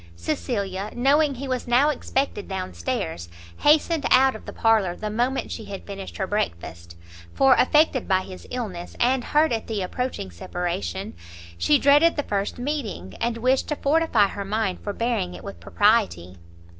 [0.15, 5.51] Cecilia, knowing he was now expected down stairs, hastened out of the parlour the moment
[5.51, 6.95] she had finished her breakfast;
[7.35, 11.13] for affected by his illness, and hurt at the approaching separation,
[11.55, 15.59] she dreaded the first meeting, and wished to fortify her mind for bearing it with
[15.59, 16.35] propriety.